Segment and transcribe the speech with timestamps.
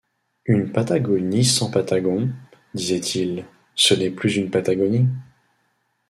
[0.47, 2.27] Une Patagonie sans Patagons,
[2.73, 5.07] disait-il, ce n’est plus une Patagonie.